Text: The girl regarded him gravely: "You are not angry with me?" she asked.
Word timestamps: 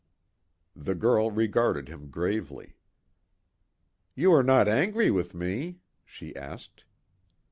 The 0.75 0.95
girl 0.95 1.29
regarded 1.29 1.87
him 1.87 2.09
gravely: 2.09 2.75
"You 4.15 4.33
are 4.33 4.41
not 4.41 4.67
angry 4.67 5.11
with 5.11 5.35
me?" 5.35 5.77
she 6.03 6.35
asked. 6.35 6.85